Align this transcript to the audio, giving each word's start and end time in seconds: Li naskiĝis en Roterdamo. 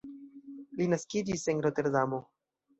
Li 0.79 0.87
naskiĝis 0.95 1.45
en 1.55 1.63
Roterdamo. 1.69 2.25